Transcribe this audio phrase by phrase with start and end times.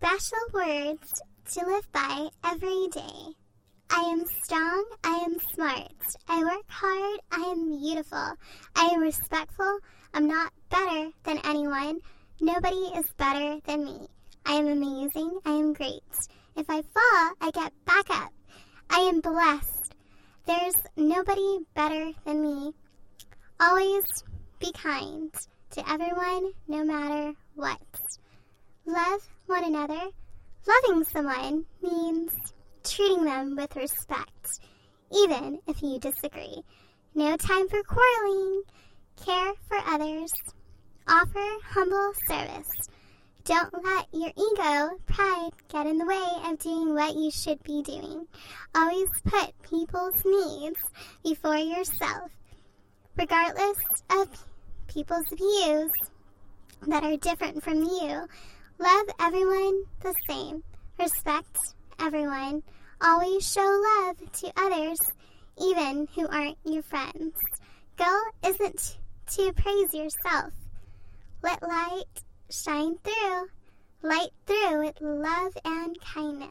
[0.00, 1.20] special words
[1.52, 3.34] to live by every day.
[3.90, 4.84] I am strong.
[5.02, 5.90] I am smart.
[6.28, 7.20] I work hard.
[7.32, 8.34] I am beautiful.
[8.76, 9.80] I am respectful.
[10.14, 11.98] I'm not better than anyone.
[12.40, 14.06] Nobody is better than me.
[14.46, 15.40] I am amazing.
[15.44, 16.14] I am great.
[16.56, 18.32] If I fall, I get back up.
[18.90, 19.94] I am blessed.
[20.46, 22.72] There's nobody better than me.
[23.58, 24.04] Always
[24.60, 25.34] be kind
[25.72, 27.80] to everyone, no matter what.
[28.88, 30.00] Love one another.
[30.66, 32.32] Loving someone means
[32.82, 34.60] treating them with respect,
[35.14, 36.62] even if you disagree.
[37.14, 38.62] No time for quarreling.
[39.22, 40.32] Care for others.
[41.06, 42.88] Offer humble service.
[43.44, 47.82] Don't let your ego, pride get in the way of doing what you should be
[47.82, 48.26] doing.
[48.74, 50.80] Always put people's needs
[51.22, 52.30] before yourself.
[53.18, 54.46] Regardless of
[54.86, 55.90] people's views
[56.86, 58.26] that are different from you,
[58.78, 60.62] love everyone the same.
[60.98, 61.58] Respect
[62.00, 62.62] everyone.
[63.00, 64.98] Always show love to others,
[65.60, 67.34] even who aren't your friends.
[67.96, 68.98] Goal isn't
[69.32, 70.52] to praise yourself.
[71.42, 72.04] Let light
[72.50, 73.48] shine through,
[74.02, 76.50] light through with love and kindness.